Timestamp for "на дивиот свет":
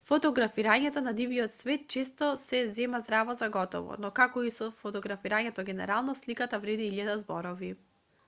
1.07-1.83